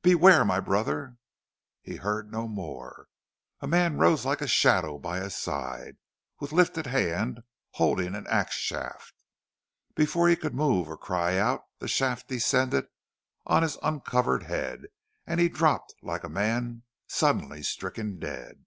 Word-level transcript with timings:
"Beware, 0.00 0.42
my 0.42 0.58
brother" 0.58 1.18
He 1.82 1.96
heard 1.96 2.32
no 2.32 2.48
more. 2.48 3.08
A 3.60 3.66
man 3.66 3.98
rose 3.98 4.24
like 4.24 4.40
a 4.40 4.46
shadow 4.48 4.96
by 4.98 5.20
his 5.20 5.36
side, 5.36 5.98
with 6.40 6.50
lifted 6.50 6.86
hand 6.86 7.40
holding 7.72 8.14
an 8.14 8.26
ax 8.28 8.54
shaft. 8.54 9.12
Before 9.94 10.30
he 10.30 10.34
could 10.36 10.54
move 10.54 10.88
or 10.88 10.96
cry 10.96 11.36
out 11.36 11.60
the 11.78 11.88
shaft 11.88 12.26
descended 12.28 12.86
on 13.44 13.62
his 13.62 13.76
uncovered 13.82 14.44
head 14.44 14.86
and 15.26 15.40
he 15.40 15.48
dropped 15.50 15.94
like 16.00 16.24
a 16.24 16.30
man 16.30 16.84
suddenly 17.06 17.62
stricken 17.62 18.18
dead. 18.18 18.64